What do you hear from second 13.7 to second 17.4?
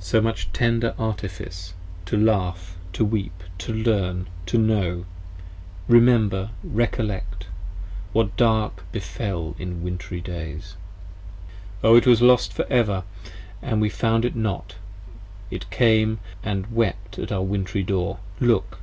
we found it not: it came And wept at